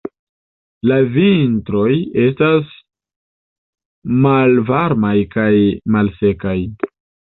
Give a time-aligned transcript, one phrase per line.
[0.91, 1.91] La vintroj
[2.25, 2.73] estas
[4.27, 5.51] malvarmaj kaj
[5.97, 6.61] malsekaj.